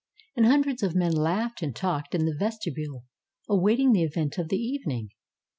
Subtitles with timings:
[0.35, 3.05] And hundreds of men laughed and talked in the vestibule,
[3.47, 5.09] awaiting the event of the evening.